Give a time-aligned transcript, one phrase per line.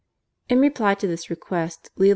[0.49, 2.09] In reply to this request Leo X.